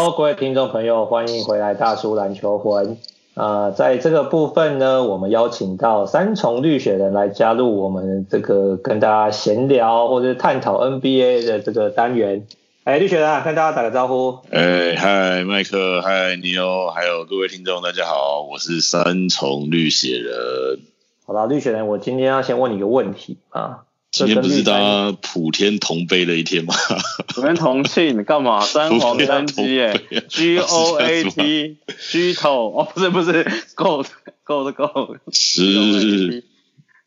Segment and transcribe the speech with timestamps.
[0.00, 2.98] Hello，各位听众朋友，欢迎回来大叔篮球魂。
[3.34, 12.46] 呃，在这个部分呢，我们邀请到三重绿雪人来加入我们这个跟大家闲聊或者探讨 NBA 的这个单元。
[12.84, 14.38] 哎，绿雪人，跟大家打个招呼。
[14.52, 20.78] 哎，嗨，麦克，嗨，尼欧，还有各位听众，大家好，我是三重绿雪人。
[21.26, 23.80] 好了，绿雪人，我今天要先问你一个问题啊。
[24.26, 26.74] 今天不是大家普天同悲的一天吗？
[27.34, 28.60] 普天同庆，你干嘛？
[28.60, 33.44] 三黄登基耶，G O A T，G 头哦，不是不是
[33.76, 34.06] ，Gold
[34.44, 36.44] Gold Gold 是。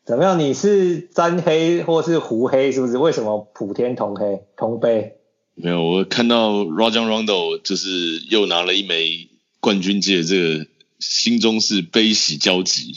[0.04, 0.38] 怎么样？
[0.38, 2.72] 你是沾黑或是胡黑？
[2.72, 2.98] 是不是？
[2.98, 5.12] 为什么普天同黑同悲？
[5.54, 9.28] 没有，我看到 Rajon Rondo 就是又拿了一枚
[9.60, 10.66] 冠军戒，这个
[10.98, 12.96] 心中是悲喜交集。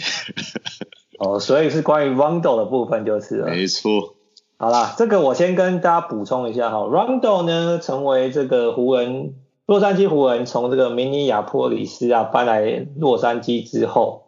[1.19, 3.47] 哦，所以是关于 Rondo 的部分就是了。
[3.47, 4.15] 没错。
[4.57, 9.33] 好啦，这个我先跟大家补充一下哈，Rondo 呢成为这个湖人，
[9.65, 14.23] 洛杉矶湖人从这个明尼亚波里斯啊搬来洛杉矶之后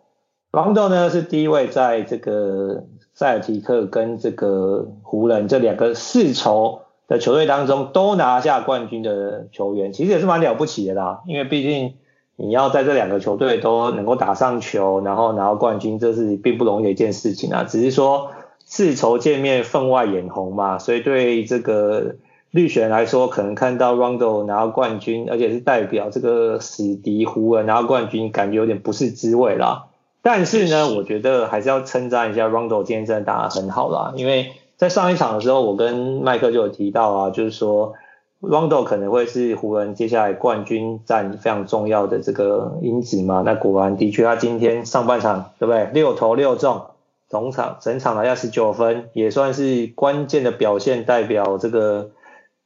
[0.52, 11.96] ，Rondo 呢是第一位在这个塞尔提克跟这个湖人这两个世仇的球队当中都拿下冠军的球员，其实也是蛮了不起的啦，因为毕竟。
[12.40, 17.64] 你要在这两个球队都能够打上球，然后拿到冠军，这是并不容易的一件事情啊。
[17.64, 18.30] 只是说
[18.68, 22.18] 世仇见面分外眼红嘛，所以对这个
[22.52, 29.86] 绿选来说，可能看到 Rondo 拿到冠军，而且是代表这个死敌湖人拿到冠军，感觉有点不是滋味啦。
[30.22, 37.96] 但是呢，我觉得还是要称赞一下 Rondo 今天真的打得很好啦，因为在上一场的时候，我跟麦克就有提到啊，就是说。
[38.40, 43.42] Rondo 可能会是湖人接下来冠军战非常重要的这个因子嘛？
[43.44, 45.90] 那果然的确，他今天上半场对不对？
[45.94, 46.84] 六投六中，
[47.28, 52.12] 总场整场拿下十九分，也算是关键的表现，代表这个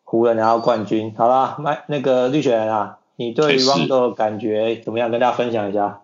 [0.03, 1.14] 湖人拿到冠军。
[1.17, 5.09] 好啦，麦那个绿雪人啊，你对 Rondo 的感觉怎么样？
[5.09, 6.02] 跟大家分享一下。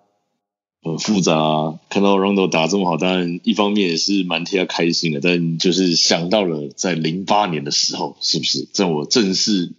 [0.92, 9.72] 很复杂啊，看到 Rondo 打这么好，当然一方面也是蛮替他开心的，但就是想到了在零八年的时候，是不是在我正式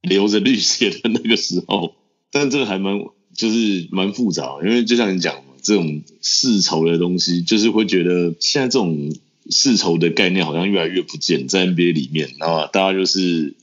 [0.00, 1.94] 流着绿血的那个时候？
[2.30, 3.00] 但这个还蛮
[3.34, 9.14] 就是蛮复杂，因为就像你讲，这种世仇的东西，就是会觉得现在这种
[9.50, 13.54] 世仇的概念好像越来越不见在 NBA 里面，然后大家就是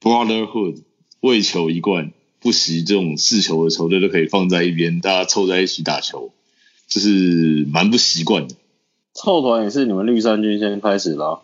[0.00, 0.82] brotherhood
[1.20, 2.12] 为求一冠。
[2.40, 6.32] 不惜这种世仇的球队都可以放在一边，大家凑在一起打球，
[6.88, 8.56] 这是蛮不习惯的。
[9.12, 11.42] 凑团也是你们绿衫军先开始了，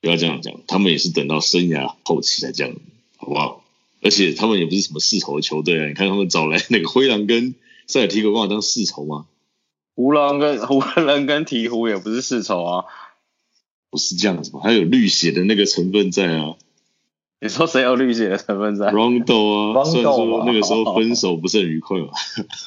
[0.00, 2.74] 不要这样讲，他们也是等到生涯后期才这样，
[3.18, 3.62] 好不好？
[4.02, 7.54] 而且他们也不是什么世仇的球队啊，你看他们找来那个灰狼跟
[7.86, 9.26] 塞尔提克，有办法当世仇吗？
[9.94, 12.84] 湖狼跟 湖人跟鹈鹕也不是世仇啊，
[13.90, 14.60] 不是这样子吗？
[14.64, 16.56] 还有绿血的那个成分在啊。
[17.42, 22.08] 你说谁有绿姐的成分在？Rondo 啊，虽然说那个时候分手不是很愉快嘛。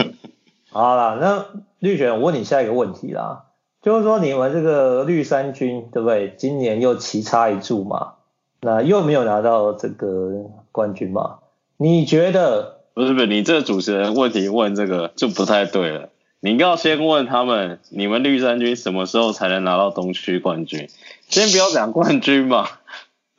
[0.71, 1.45] 好啦，那
[1.77, 3.43] 绿姐，我问你下一个问题啦，
[3.83, 6.33] 就是说你们这个绿衫军对不对？
[6.37, 8.13] 今年又棋差一注嘛，
[8.61, 11.35] 那又没有拿到这个冠军嘛？
[11.77, 12.79] 你觉得？
[12.95, 16.09] 不是不是，你这个主持人问题问这个就不太对了。
[16.39, 20.89] 你应该要先问他们，你们绿衫军什么时候才能拿到东区冠军？
[21.29, 22.67] 先不要讲冠军嘛。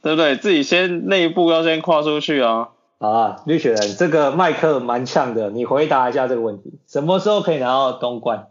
[0.05, 0.37] 对不对？
[0.37, 2.69] 自己先那一步要先跨出去啊！
[3.01, 8.49] 好啊，绿雪人，这个麦克蛮呛的，你回答一下这个问题，什么时候可以拿到东冠？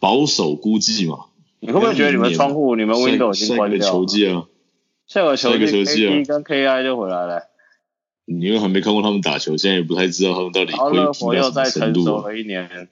[0.00, 1.26] 保守估计嘛。
[1.60, 3.84] 你会不会觉得你们窗户、你们 window 已经关掉了？
[3.84, 4.46] 下个球季啊，
[5.06, 5.50] 下个球
[5.84, 7.42] 季，KD 跟 KI 就回来了。
[8.24, 12.22] 你又还没看过他们打球，现在也不太知道他们到底会踢到什么程度。
[12.22, 12.88] 了一年。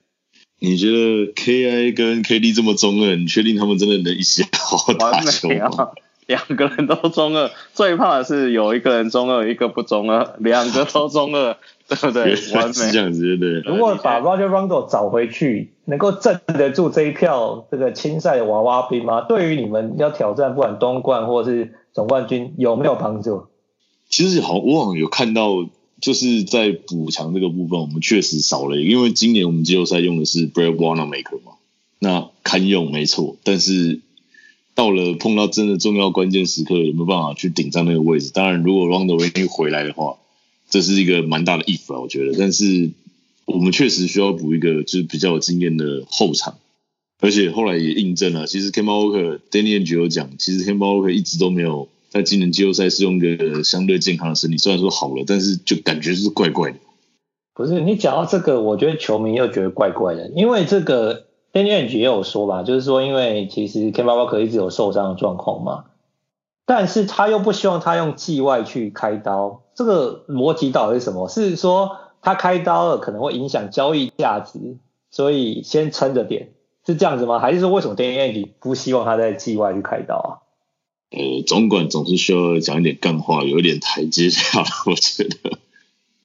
[0.58, 5.92] 你觉得 KI 跟 KD 这么中二，你确定他们真的能一起好好打球吗？
[6.28, 11.56] 两个人都中二，最怕的是有一个人中二，一个不中二，两个都中二，
[11.88, 12.36] 对不对？
[12.54, 13.60] 完美是这样子，对。
[13.62, 19.22] 如果把 Roger Rondo 找回去，能够镇得住这一票这个青赛的娃娃兵吗？
[19.22, 23.46] 对于你们要挑战不管东冠或是总冠军有没有帮助？
[24.10, 25.66] 其实好，我好像有看到，
[25.98, 31.52] 就是在补强这个部分，我们确实少了因为今年我们季后赛用的是 Brad Wanamaker 嘛，
[31.98, 34.00] 那堪用没错，但是。
[34.78, 38.30] 到了碰到真的重要关键时刻，有没有办法去顶上那个位置？
[38.32, 40.18] 当然，如果 Rondo 愿意回来的话，
[40.70, 42.38] 这是一个蛮大的 if 啊，我觉得。
[42.38, 42.90] 但是
[43.44, 46.58] 我们确实需要补一个就是比较有经验的后场，
[47.18, 56.78] 而且后来也印证了，其实 Kemba Walker Danny Ainge 有讲，其实 Kemba Walker 一直都没有在今年季后赛是用一个相对健康的身体，虽然说好了，但是就感觉是怪怪的。
[57.52, 61.26] 不是你讲到这个，我觉得球迷又觉得怪怪的，因为这个。
[61.52, 65.84] Dange 也有说吧，就是说，因为其实 Kemba Walker 一直有受伤的状况嘛，
[66.66, 71.28] 但是他又不希望他用季外去开刀，这个逻辑到底是什么？
[71.28, 74.76] 是说他开刀了可能会影响交易价值，
[75.10, 76.50] 所以先撑着点，
[76.86, 77.38] 是这样子吗？
[77.38, 80.30] 还是说为什么 Dange 不希望他在季外去开刀啊？
[81.10, 85.58] 呃，总管总是需要讲一点干话，有一点台阶下， 我觉得。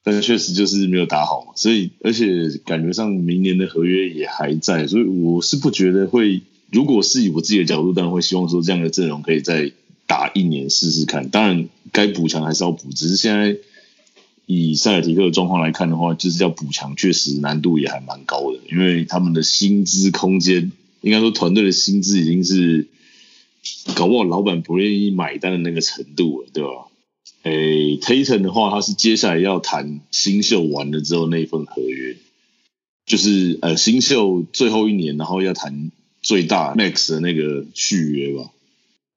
[0.04, 6.42] 但是确实就是没有打好嘛，所以而且感觉上明年的合约也还在，所以我是不觉得会。
[6.72, 9.72] 如果是以我自己的角度，当然会希望说这样的阵容可以再
[10.08, 11.30] 打一年试试看。
[11.30, 13.58] 当然该补强还是要补，只是现在
[14.48, 20.72] 以塞尔提克的状况来看的话，就是要补强，确实难度也还蛮高的，因为他们的薪资空间，
[21.02, 22.88] 应该说团队的薪资已经是
[23.94, 26.88] 搞不好老板不愿意买单的那个程度了，对吧？
[27.44, 32.16] 诶，Tatum 的话，他是接下来要谈新秀完了之后那份合约，
[33.06, 35.92] 就是呃新秀最后一年，然后要谈
[36.22, 38.50] 最大 max 的那个续约吧。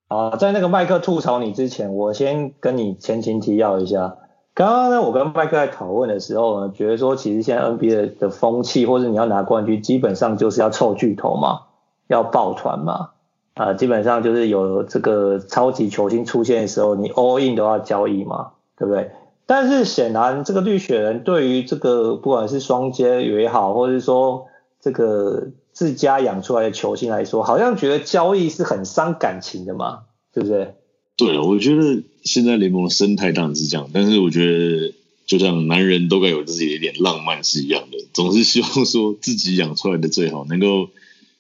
[0.09, 4.17] 啊，在那个麦克吐槽你之前，我先跟你前情提要一下。
[4.55, 11.63] 刚刚呢，我跟麦克在讨论的时候呢，觉得说其实现在 NBA 的风气，或者你要拿冠军，基本上就是要凑巨头嘛，
[12.09, 13.11] 要抱团嘛。
[13.57, 19.11] 啊，基本上就是有这个超级球星出现的时候，你 all in 都要交易嘛，对不对？
[19.47, 24.49] 但是显然这个绿血人对于这个不管是双接也好，或者是说
[24.83, 30.01] 这个自家养出来的球星来说，好像觉得交易是很伤感情的嘛，
[30.35, 30.75] 对不对？
[31.17, 34.93] 对，我觉得现在联盟的生态当然是这样，但是我觉得
[35.25, 40.91] 就像男人都该有自己的一点浪漫是一样的，总是希望说自己养出来的最好，能够，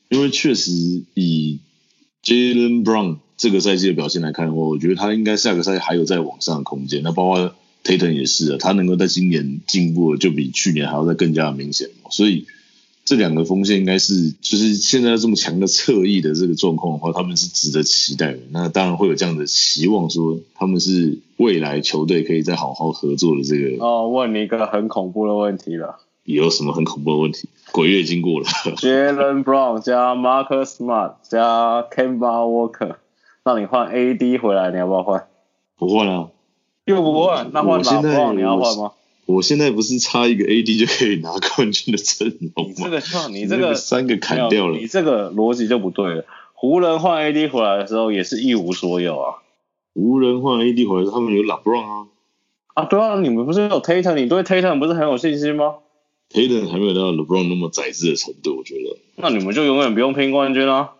[0.08, 0.72] 因为确实
[1.12, 1.58] 以。
[2.26, 7.02] Jaylen Brown 这个赛季的表现来看的话，我觉得他应该下个赛季还有再往上的空间。
[7.04, 11.88] 那包括 Tatum 也是啊，他能够在今年进步，就比去年还要再更加的明显。
[12.10, 12.46] 所以
[13.04, 18.40] 这两个锋线应该是，就是现在这么强的侧翼的这个状况的话，他们是值得期待的。
[18.50, 23.84] 那当然会有这样的期望，说他们是未来球队可以再好好合作的这个。
[23.84, 26.00] 哦，问你一个很恐怖的问题了。
[26.24, 27.48] 有什么很恐怖的问题？
[27.72, 28.46] 鬼月已经过了。
[28.46, 32.96] Jaylen Brown 加 Marcus Smart 加 Kemba Walker，
[33.44, 35.26] 让你换 AD 回来，你要不要换？
[35.76, 36.28] 不换啊。
[36.84, 38.92] 又不换，那换 LeBron 你要换吗？
[39.26, 42.74] 我现在不是差一个 AD 就可以拿冠军的阵容吗？
[42.74, 46.24] 你这个，你这个三个砍掉了，你这个逻辑就不对了。
[46.54, 49.34] 湖人换 AD 回来的时候也是一无所有啊。
[49.94, 52.06] 湖人换 AD 回来，他们有 LeBron 啊。
[52.74, 54.14] 啊，对啊，你们不是有 Tatum？
[54.14, 55.74] 你对 Tatum 不是很有信心吗
[56.32, 58.98] ？Tatum 还没有到 LeBron 那么宰制的程度，我觉得。
[59.16, 60.90] 那你们就永远不用拼冠军啊！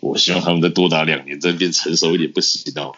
[0.00, 2.96] 我希望他们再多打两年，再变成熟一点，不行到。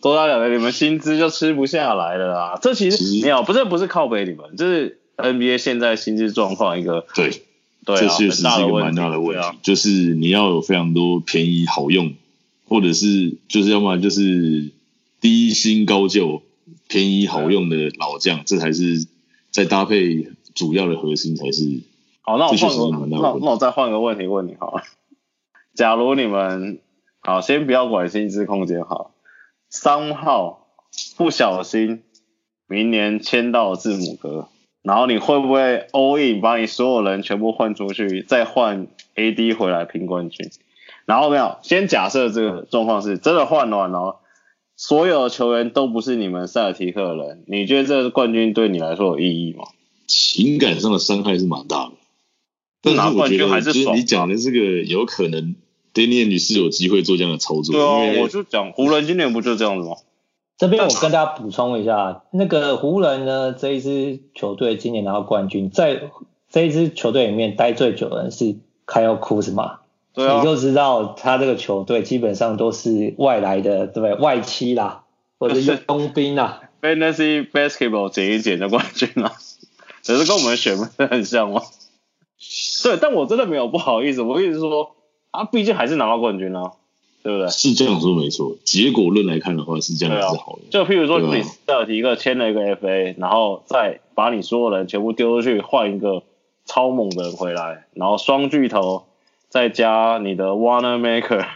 [0.00, 2.58] 多打两年，你们薪资就吃不下来了啦。
[2.60, 7.06] 这其实，没有，不是不是靠北你们，就是 NBA 现在薪资状况一个。
[7.14, 7.42] 对。
[7.86, 12.12] 对啊，这确实是一个蛮大的问题，啊、就是你要有非常多便宜好用，
[12.66, 14.70] 或者是就是要么就是
[15.22, 16.42] 低薪高就、
[16.86, 19.06] 便宜好用的老将，这才是。
[19.58, 21.80] 再搭配主要的核心才是。
[22.20, 24.84] 好，那我换个，那那我再换个问题问你好了。
[25.74, 26.78] 假如你们，
[27.18, 29.10] 好，先不要管薪资空间好，
[29.68, 30.68] 三号
[31.16, 32.04] 不小心
[32.68, 34.46] 明年签到字母哥，
[34.82, 40.48] 然后你会不会 all in 把你所有人全部换出去，再换 AD 回来拼冠军？
[41.04, 44.20] 然后没有，先假设这个状况是真的换完了。
[44.78, 49.64] 所有的球员都不是你们塞尔提克的人，你觉得这个冠军对你来说有意义吗？
[50.06, 51.92] 情感上的伤害是蛮大的，
[52.80, 55.56] 但是我觉得还是你讲的这个有可能
[55.92, 57.74] ，Damian 女士有机会做这样的操作。
[57.74, 57.82] 对
[58.18, 59.96] 啊，我就讲湖人今年不就这样子吗？
[60.56, 66.10] 这边我跟大家补充一下，那个湖人呢，这一支球队今年拿到冠军，在
[66.48, 68.56] 这一支球队里面待最久的人是
[68.86, 69.78] Kyle Kuzma。
[70.18, 74.14] 对啊，你就知道他这个球队基本上都是外来的，对不对？
[74.16, 75.04] 外戚啦，
[75.38, 76.62] 或者是佣兵啦。
[76.82, 79.32] Fantasy Basketball 捡一捡的冠军了，
[80.02, 81.62] 只是跟我们选不是很像吗？
[82.82, 84.96] 对，但我真的没有不好意思，我意思是说，
[85.30, 86.72] 啊毕竟还是拿到冠军了，啊，
[87.22, 87.48] 对不对？
[87.50, 90.62] 是这样说没错，结果论来看的话是这样子好的。
[90.70, 96.24] 就譬如说你塞尔提克签了一个 FA，然后再把你所有人全部丢出去换一个
[96.64, 99.04] 超猛的人回来，然后双巨头。
[99.48, 101.46] 再加你的 wanna maker，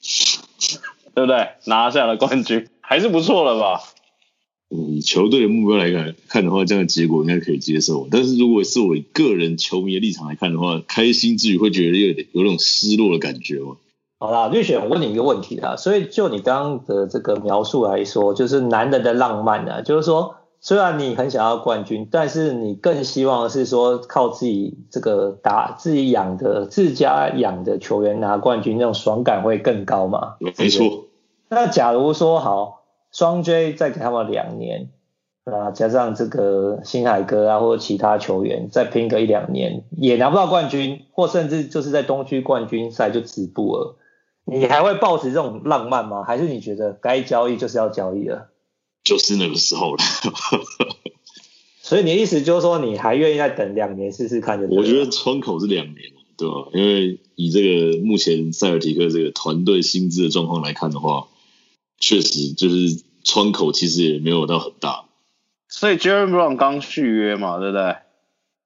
[1.14, 1.48] 对不对？
[1.66, 3.80] 拿下了冠军，还是不错了吧？
[4.68, 8.08] 以球队的目标来看看的话，这样的结果应该可以接受。
[8.10, 13.76] 但是如果是我个人球迷的立场来看的话，开心之余会觉得有点有那种失落的感觉吗？
[14.18, 15.76] 好啦，绿雪，我问你一个问题啊。
[15.76, 20.36] 所以就你刚刚的这个描述来说，就是男人的浪漫啊，就是说。
[20.66, 30.34] 虽然你很想要冠军，但是你更希望是说靠自己这个打自己养的自家养的球员拿冠军，那种爽感会更高嘛？
[30.40, 31.04] 没错。
[31.48, 32.82] 那假如说好，
[33.12, 34.88] 双 J 再给他们两年，
[35.44, 43.94] 啊，加上这个星海哥啊，或者其他球员再拼个一两年，也拿不到冠军，或甚至就是在东区冠军赛就止步了，
[44.44, 46.24] 你还会抱持这种浪漫吗？
[46.24, 48.48] 还是你觉得该交易就是要交易了？
[49.06, 50.02] 就是那个时候了。
[51.80, 54.66] 所以你的意思就是说，你还愿意再等两年试试看就？
[54.74, 55.96] 我觉得窗口是两年，
[56.36, 56.54] 对吧？
[56.74, 61.28] 因为以这个目前塞尔提克这个团队薪资的状况来看的话，
[62.00, 65.04] 确实就是窗口其实也没有到很大。
[65.68, 67.96] 所以 Jaylen Brown 刚续约嘛，对不对？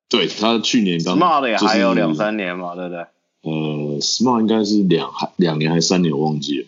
[0.09, 3.01] 对，他去年刚 Smart 也还有两三年嘛，对不对？
[3.43, 6.67] 呃，Smart 应该是两还两年还是三年，我忘记了。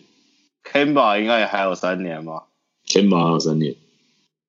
[0.63, 2.23] Kemba 应该也还有三年
[3.01, 3.17] 嘛。
[3.17, 3.75] Kemba 还有三年。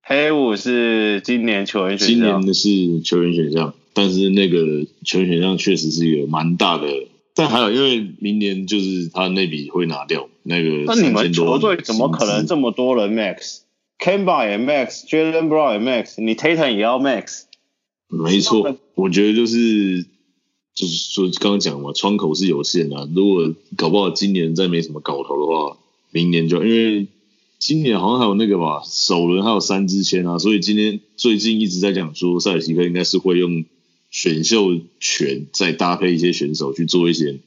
[0.07, 6.87] 黑五是今年球员选项，今年的是球员选项，但是那个球员选项确实是一个蛮大的，
[7.35, 10.85] 但还有因为明年就是他那笔会拿掉那个。
[10.85, 17.45] 那你们球队怎么可能这么多人 Max？Kemba 也 Max，Jaylen Brown 也 Max，你 Tatum 也要 Max？
[18.09, 20.03] 没错，我觉得就是
[20.75, 25.79] 就是说刚刚讲嘛，窗口是有限的，如果搞不好今年再没什么搞头的话，
[26.11, 27.07] 明年就因为。
[27.59, 33.65] 今年好像还有那个吧，首轮还有三支签啊，所以今天最近一直在讲说，塞尔提克应该是会用
[34.11, 37.39] 选秀权再搭配一些选手去做一些，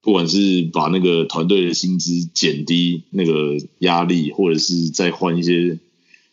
[0.00, 5.78] 不管是把那个团队的薪资减低那个压力，或者是再换一些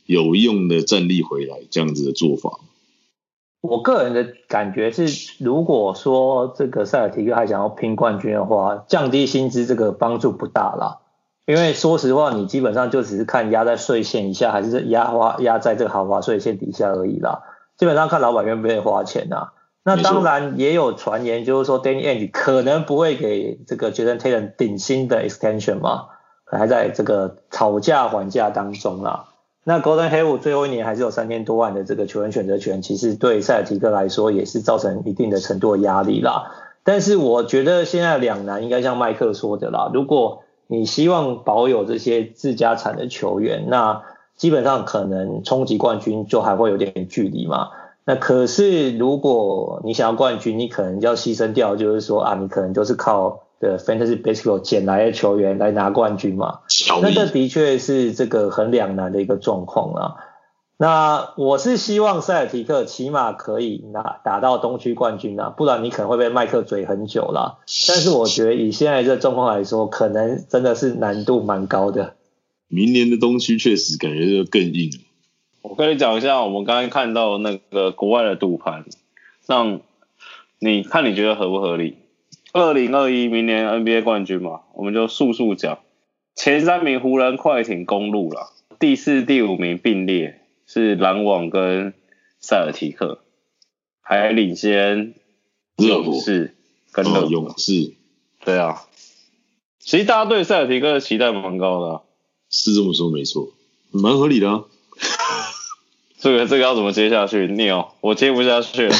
[0.06, 2.60] 有用的战力回来这样子的做法。
[3.62, 11.00] 我个人的感觉是，如果说这个塞尔提克还想要拼冠军的话，降低薪资这个帮助不大啦。
[11.48, 17.44] 因为说实话，你基本上就只是看压在税线以下，还是压花压在这个豪华税线底下而已啦。
[17.78, 19.54] 基本上看老板愿不愿意花钱啊。
[19.86, 26.08] 那当然也有传言，就是说 Danny Ainge 可能不会给这个 Jayson Tatum 顶薪的 extension 嘛，
[26.44, 29.28] 还在这个讨价还价当中啦。
[29.64, 36.52] 那 Golden Hayward 最后一年还是有三千多万的这个球员选择权，其实对塞尔提克来说也是造成一定的程度的压力啦。
[36.84, 44.04] 但是我觉得现在两难应该像麦克说的啦，如果你希望保有这些自家产的球员，那
[44.36, 47.70] 基本上可能冲击冠军就还会有点距离嘛。
[48.06, 56.60] 那可是如果你想要冠军，你可能要牺牲掉，就是说啊，你可能就是靠的 Fantasy Baseball 捡来的球员来拿冠军嘛。
[57.02, 60.16] 那这的确是这个很两难的一个状况啊。
[60.80, 67.58] 那我是希望塞尔提克起码可以拿打到东区冠军啊，不然你可能会被麦克嘴很久啦。
[67.88, 72.14] 但是我觉得以现在这状况来说，可能真的是难度蛮高的。
[72.68, 75.00] 明年的东区确实感觉就更硬了。
[75.64, 78.86] 我跟你讲一下，我们刚刚看到那个国外的赌盘，
[79.48, 79.82] 让
[80.60, 81.98] 你看你觉得合不合理？
[82.54, 85.80] 二零二一明年 NBA 冠军嘛，我们就速速讲，
[86.36, 90.37] 前三名湖人、快艇、公路啦，第四、第五名并列。
[90.68, 91.96] 是篮网跟
[92.40, 93.24] 塞尔提克，
[94.02, 95.16] 还领先
[95.78, 96.56] 勇士
[96.92, 97.28] 跟热火。
[97.28, 97.96] 勇士，
[98.46, 98.84] 对啊，
[99.80, 102.02] 其实大家对塞尔提克的期待蛮高的啊。
[102.50, 103.50] 是这么说没错，
[103.92, 104.66] 蛮合理的啊。
[106.18, 108.96] 这个这个要怎么接下去？Neil，我接不下去了。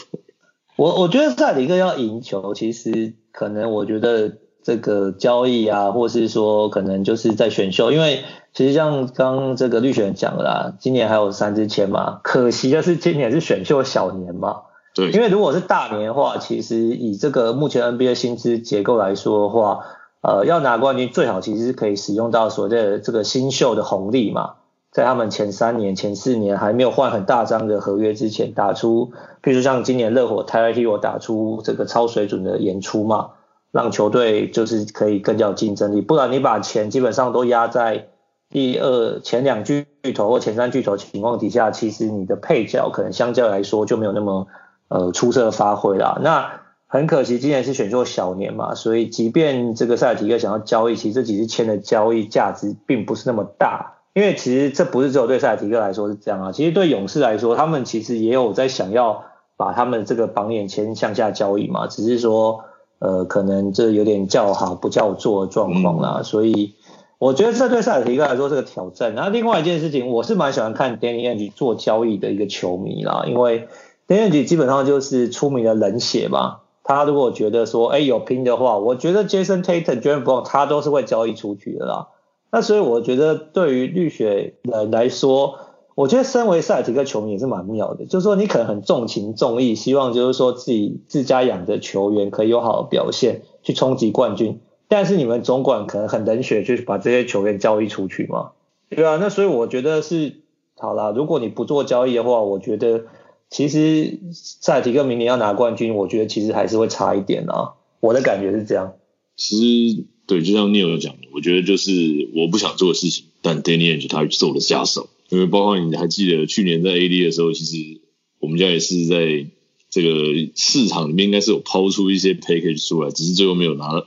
[0.76, 8.24] 我我觉得塞尔提克要赢球，其实可能我觉得这个交易啊，或是说可能就是在选秀，因为。
[8.52, 14.62] 其实像刚刚这个绿选讲的啦，今年还有三支签嘛，可惜的是今年是选秀小年嘛。
[14.94, 15.10] 对。
[15.10, 19.84] 因为如果是大年的话，其实以这个目前 NBA 薪资结构来说的话，
[20.22, 24.54] 呃，要拿冠军最好其实是可以使用到所谓的这个新秀的红利嘛，
[24.90, 33.32] 在他们前三年、前四年还没有换很大张的合约之前，打出，譬如像今年热火 Tyler Herro 打出这个超水准的演出嘛，
[33.76, 36.00] 让球队就是可以更加有竞争力。
[36.00, 38.08] 不然你把钱基本上都压在。
[38.48, 44.46] 第二前两巨头或前三巨头情况底下，其实你的配角可能相较来说就没有那么
[44.86, 46.20] 呃出色的发挥啦。
[46.22, 53.94] 那很可惜，今年是选秀小年嘛，所以即便这个塞尔提克想要交易，其实这几支签的交易价值并不是那么大。
[54.14, 59.24] 因为其实这不是只有对塞尔提克来说是这样啊，其实对勇士来说，他们其实也有在想要
[59.56, 62.64] 把他们这个榜眼签向下交易嘛，只是说
[63.06, 66.74] 呃可能这有点叫好不叫座的状况啦，所以。
[67.18, 69.14] 我觉得这对塞尔提克来说是个挑战。
[69.14, 73.68] 然后另外一件事情，我是蛮喜欢看 Danny Ainge 做交易的一个球迷啦，因为
[74.06, 76.58] Danny Ainge 基本上就是出名的冷血嘛。
[76.84, 82.08] 他如果觉得说，哎，有拼的话，我觉得 Jason Tatum、Jaylen Brown 他都是会交易出去的啦。
[82.52, 85.58] 那所以我觉得对于绿血人来说，
[85.96, 94.60] 我觉得身为塞尔提克球迷也是蛮妙的，就是说你可能很重情重义，希望就是说自己自家养的球员可以有好的表现，去冲击冠军。
[94.88, 98.50] 但是你们总管可能很冷血，就是把这些球员交易出去嘛？
[98.90, 100.42] 对啊，那所以我觉得是
[100.76, 101.14] 好啦。
[101.16, 103.06] 如果你不做交易的话，我觉得
[103.48, 107.72] 其实塞尔提克明年要拿冠军，我觉得其实还是会差一点啊。
[108.00, 108.92] 我的感觉是这样。
[109.34, 109.56] 其
[109.94, 111.90] 实对，就像 Neil 讲的，我觉得就是
[112.36, 115.08] 我不想做的事情，但 Danny Edge 他做了下手。
[115.28, 118.00] 因为包括你还记得去年在 AD 的时候，其实
[118.38, 119.46] 我们家也是在
[119.90, 124.04] 这个市场里面应该是有抛出一些 package 出来，只是最后没有拿，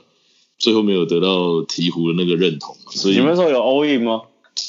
[0.56, 2.76] 最后没有得到鹈鹕的那个认同。
[2.90, 4.22] 所以你们说有 all in 吗？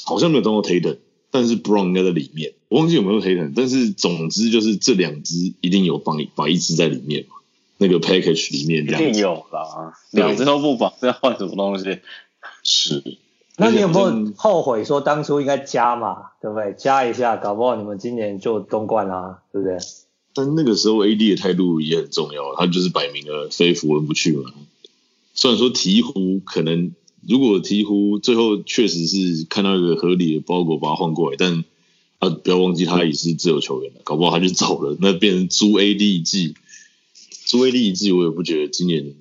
[0.04, 0.98] 好像没有动过 Tatum，
[1.30, 7.36] 但是 Brown 应该在里面，我忘记有没有 Tatum，但是总之就是这两只一定有绑一把一只在里面嘛，
[7.78, 11.98] 那个 package 里面一定有啦，两只都不绑，这要换什么东西？
[12.62, 13.02] 是。
[13.56, 16.30] 那你有没有后悔说当初应该加嘛？
[16.40, 16.74] 对不对？
[16.76, 19.78] 加一下，搞不好你们今年就东冠啦，对不对？
[20.34, 24.50] 但那个时候 AD 的态度也很重要，他就是摆明了非符文不去嘛。
[25.34, 26.92] 虽然说鹈鹕可能。
[27.24, 31.62] 如果鹈鹕最后确实是看到一个合理的包裹把他换过来，但
[32.18, 36.56] 啊不要忘记他也是自由球员了，搞不好他就走了，那变成租 AD 一季，
[37.44, 39.14] 租 AD 一季我也不觉得今年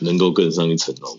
[0.00, 1.18] 能够更上一层楼，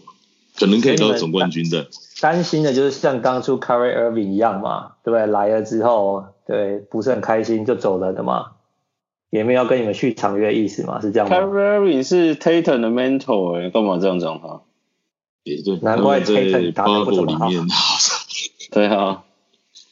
[0.58, 1.88] 可能可以到总冠军的。
[2.22, 5.26] 担心的就是像当初 Kyrie Irving 一样嘛，对不对？
[5.26, 8.52] 来了之后，对，不是很开心就走了的嘛，
[9.30, 14.62] 也没有要跟你们续长约的意思嘛，是这样吗？Kyrie Irving 是 Tatum 的 mentor，欸，干嘛这样讲他？
[15.44, 17.66] 也对，难怪在八卦里面，
[18.72, 19.24] 对啊，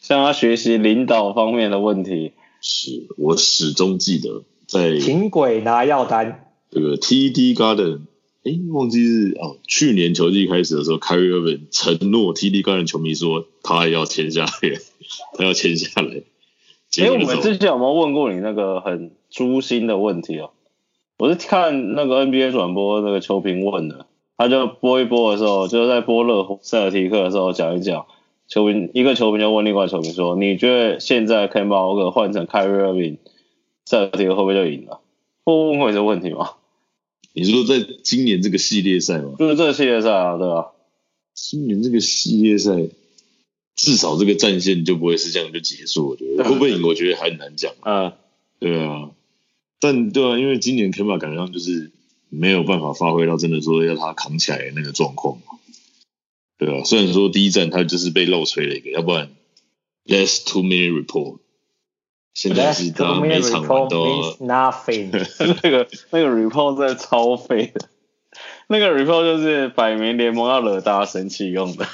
[0.01, 2.33] 向他学习领导方面的问题。
[2.61, 6.51] 是我始终记得在请鬼拿药单。
[6.69, 8.01] 这个 TD Garden，
[8.43, 14.51] 哎，忘记是哦，去年球季开始的时候，Kyrie Irving 承诺 TD Garden 球迷说他也要签下来，
[15.37, 16.23] 他要签下来。
[16.99, 20.51] 哎，我们之前有没有问过你那个很诛心的问题哦？
[21.17, 24.05] 我是看那个 NBA 转播那个球评问的。
[24.37, 28.05] 他就播一播的时候，就是在播热塞尔提克的时候讲一讲，
[28.47, 33.17] 球评一个球评就问另外球评说：“你觉得现在 Kemba 换成 Kyrie Irving，
[33.83, 35.01] 塞尔提克会不会就赢了？”
[35.43, 36.51] 会问过这个问题吗？
[37.33, 39.35] 你说在今年这个系列赛吗？
[39.39, 40.71] 就是这个系列赛啊，对吧？
[41.33, 42.89] 今年这个系列赛，
[43.75, 46.09] 至少这个战线就不会是这样就结束。
[46.09, 47.73] 我觉得会不会赢，我觉得还很难讲。
[47.83, 48.13] 嗯，
[48.59, 49.11] 对啊，
[49.79, 51.91] 但对啊，因为今年 Kemba 感觉上就是。
[52.31, 55.41] 没有办法发挥到真的说要他扛起来的那个状况，
[56.59, 59.31] 对啊，虽然说第一站他就是被漏吹了一个，要不然
[60.05, 61.39] less two minute report，
[62.33, 65.11] 现在是他每场都 nothing，
[65.63, 67.81] 那个那个 report 真的超废的，
[68.67, 71.85] 那个 report 就是摆明联盟要惹大家生气用的，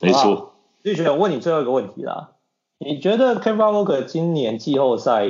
[0.00, 0.54] 没错。
[0.82, 2.30] 绿雪，我问你最后一个问题啦，
[2.78, 5.28] 你觉得 Kevin Walker 今年季后赛？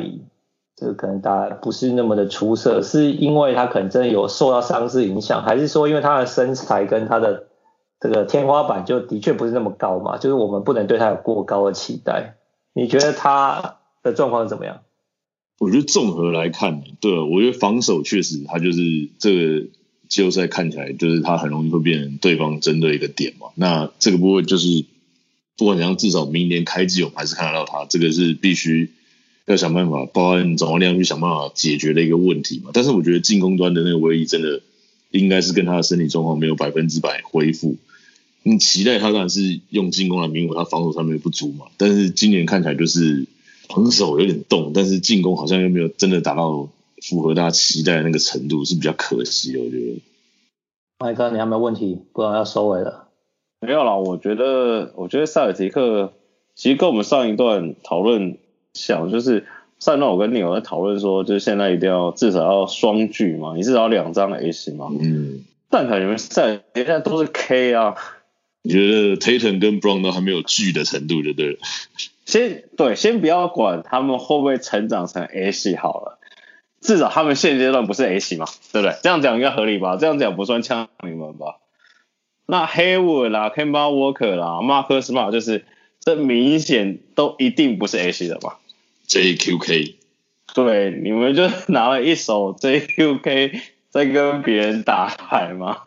[0.77, 7.49] 这个可能打不是那么的出色，是因为他可能真的有受到伤势影响，还是说因为他的身材跟他的
[8.01, 10.17] 这个天花板就的确不是那么高嘛？
[10.17, 12.37] 就是我们不能对他有过高的期待。
[12.73, 14.83] 你觉得他的状况是怎么样？
[15.59, 19.67] 我觉得综合来看，对，我觉得防守确实他就是这个
[20.09, 23.49] 季后赛看起来就是他很容易会变成对方针对一个点嘛。
[23.55, 24.85] 那这个部分就是
[25.57, 28.91] 不管怎样，至少明年开季我们还是看得到他，这个是必须。
[29.47, 32.71] 要想办法，包含总量去想办法解决的一个问题嘛。
[32.73, 34.61] 但是我觉得进攻端的那个威力真的
[35.11, 37.77] 应该是跟他的身体状况没有百分之百恢复。
[38.45, 41.67] 你期待他当然是用进攻来弥补他防守上面的不足嘛。
[41.79, 43.27] 但是今年看起来就是
[43.73, 46.69] 防守有点动，但是进攻好像又没有真的达到
[47.03, 49.61] 符合大家期待的那个程度，是比较可惜的。
[49.61, 50.01] 我觉得。
[50.99, 51.99] 麦哥，你还有没有问题？
[52.13, 53.09] 不然要收尾了。
[53.61, 56.13] 没有啦，我觉得，我觉得塞尔提克
[56.55, 58.37] 其实跟我们上一段讨论。
[58.73, 59.47] 想就是
[59.81, 64.87] 上段我跟你有在讨论说，就是现在一定要至少要双巨嘛，你至少两张 S 嘛。
[64.93, 65.41] 嗯。
[65.69, 67.97] 但可能在现在都是 K 啊。
[68.63, 71.59] 你觉得 Tatum 跟 Brown 都还没有巨的程度，对不对？
[72.31, 76.19] 先对，先不要管他们会不会成长成 A 系好了，
[76.81, 78.97] 至少他们现阶段不是 A 系嘛，对不对？
[79.03, 79.97] 这样讲应该合理吧？
[79.97, 81.57] 这样讲不算呛你们吧？
[82.47, 85.65] 那 Hayward 啦，Kemba Walker 啦，Marcus Smart 就是。
[86.03, 88.55] 这明显都一定不是 A 系的嘛
[89.07, 89.97] ？JQK，
[90.55, 95.83] 对，你们就拿了一手 JQK 在跟别人打牌吗？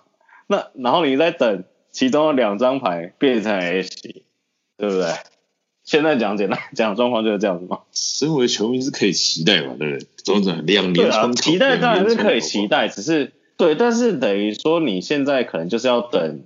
[0.46, 4.24] 那然后你再等其中的两张牌变成 A 系，
[4.78, 5.08] 对不对？
[5.84, 7.80] 现在讲简单讲状况就是这样子吗？
[7.92, 10.08] 身为球迷是可以期待嘛，对不对？
[10.18, 16.44] 总之两年、啊、期待当然是可以期待，只是对，但是等于说你现在可能就是要等。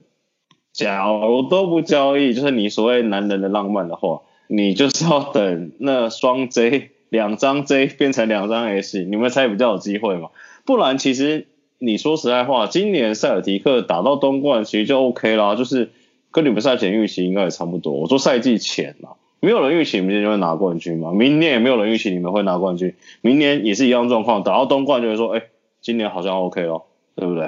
[0.73, 10.30] 假如都不交易，就是你所谓男人的浪漫的话，你就是要等那双 J 两张 J 变成两张 S，你们才比较有机会嘛。
[10.65, 11.47] 不然其实
[11.80, 15.89] 你说实在话，今年塞尔提克打到东冠其实就 OK 啦，就是
[16.30, 17.93] 跟你们赛前预期应该也差不多。
[17.93, 25.43] 我说赛季前啦，没有人预期明年就会拿冠军嘛，明年也没有人预期你们会拿冠军，明年也是一样状况，打到东冠就会说，哎，
[25.82, 26.84] 今年好像 OK 哦，
[27.15, 27.47] 对不对？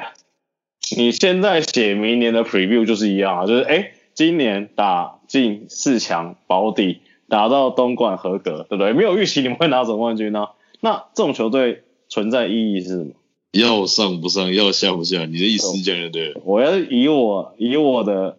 [0.98, 8.94] 你现在写明年的 preview 就是一样啊，就是哎，今年打进四强保底，打到东冠合格，对不对？
[8.94, 10.50] 没有预期你们会拿总冠军呢、啊，
[10.80, 13.12] 那这种球队存在意义是什么？
[13.52, 15.26] 要上不上，要下不下？
[15.26, 16.42] 你的意思是这样就对了。
[16.46, 18.38] 我要以我以我的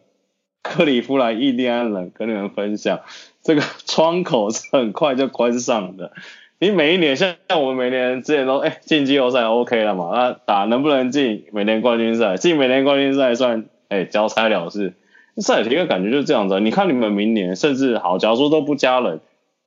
[0.62, 3.00] 克利夫兰印第安人跟你们分享，
[3.42, 6.12] 这个窗口是很快就关上的。
[6.58, 10.10] 你每一年像像我们每年之前都哎进季后赛 OK 了嘛？
[10.12, 12.36] 那打能不能进每年冠军赛？
[12.36, 14.92] 进每年冠军赛算哎交差了事。
[15.38, 16.60] 塞尔提克感觉就是这样子。
[16.60, 19.20] 你看你们明年甚至好，假如说都不加人，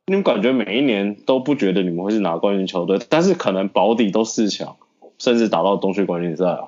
[0.05, 4.75] 你们感觉每一年都不觉得你们会是拿冠军球队，但是可能保底都四强，
[5.17, 6.67] 甚至打到东区冠军赛啊。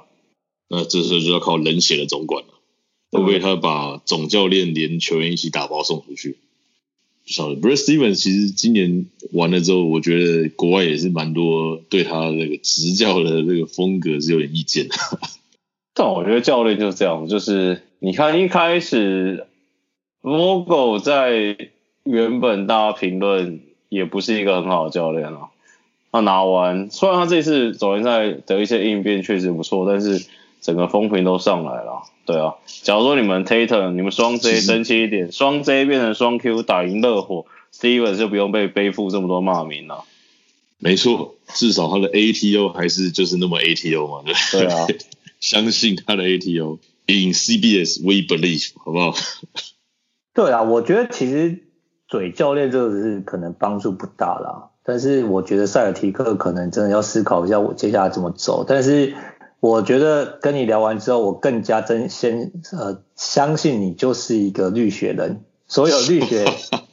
[0.69, 2.54] 那这时候就要靠冷血的总管了，
[3.15, 6.37] 会不会他把总教练连球员一起打包送出去？
[7.27, 14.95] 不晓得，Brad Stevens 其实今年完了之后，我觉得国外也是蛮多对他那个执教的这个风格是有点意见的。
[15.95, 19.47] 但我觉得教练就是这样，就是你看一开始
[20.21, 21.57] Vogel 在
[22.03, 25.49] 原本大家评论也不是一个很好的教练啊。
[26.11, 30.27] 他拿完，虽然他这次总决赛的一些应变确实不错，但是
[30.65, 32.01] 整个风评都上来了。
[32.25, 40.05] 对啊，假如说你们 Tatum 你们双 J 争气一点，双 J 变成双 Q 打赢热火，Stevens 就不用被背负这么多骂名了。
[40.79, 44.87] 没错，至少他的 ATO 还是就是那么 ATO 嘛，对对啊，
[45.39, 49.13] 相信他的 ATO in CBS we believe，好不好？
[50.33, 51.63] 对啊，我觉得其实
[52.07, 59.13] 嘴教练这个是可能帮助不大啦，但是我觉得塞尔提克可能真的要思考一下我接下来怎么走，但是。
[59.65, 66.45] 我觉得跟你聊完之后，我更加真先呃相信你就是一个绿血人，所有绿血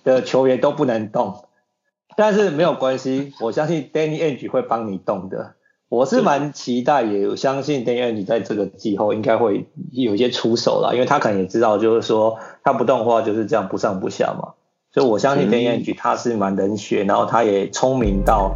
[0.05, 1.45] 的球员都不能动，
[2.17, 5.53] 但是没有关系，我相信 Danny Ainge 会帮你动的。
[5.91, 14.55] 我是蛮期待，也相信 Danny Ainge 在这个季后应该会有一些出手啦，因为他可能也知道，就是说他不动的话就是这样不上不下嘛。
[14.93, 18.55] 所以我相信 Danny Ainge 他是蛮冷血，然后他也聪明到。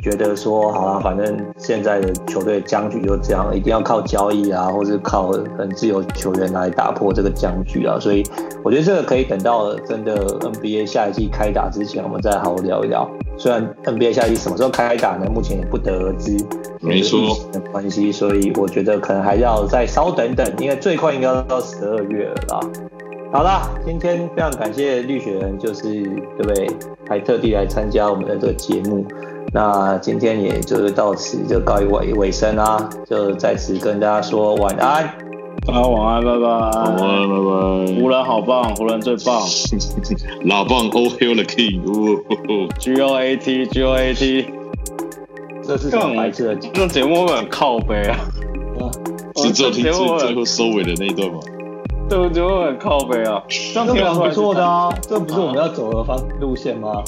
[0.00, 7.98] 觉得说好了，反正现在的球队僵局就这样，一定要靠交易啊，或是靠很自由球员来打破这个僵局啊。
[7.98, 8.22] 所以
[8.62, 13.10] 我觉得这个可以等到真的 NBA 下一季开打之前，我们再好好聊一聊。
[13.36, 15.28] 虽然 NBA 下一季什么时候开打呢？
[15.34, 16.36] 目前也不得而知，
[16.80, 17.18] 没错
[17.52, 22.60] 的关系，所以我觉得可能还要再稍等等，因为最快应该要到十二月了啦。
[23.30, 26.66] 好啦，今天非常感谢绿血人，就是对不对？
[27.06, 29.04] 还特地来参加我们的这个节目。
[29.52, 35.14] 那今天也就是到此就告一尾尾声啦，就在此跟大家说晚安，
[35.66, 38.00] 大家晚安，拜拜，晚安，拜拜。
[38.00, 39.42] 湖人好棒，湖人最棒，
[40.44, 44.46] 老棒，All Hail the King，G O A T，G O A T，
[45.62, 46.56] 这是什么白痴的？
[46.56, 48.16] 这节目会很靠北啊，
[49.36, 51.40] 是只有听最最后收尾的那一段吗？
[52.08, 57.04] 对，节目很靠北啊，这样挺不错的啊，这不是我们要走的方路线吗？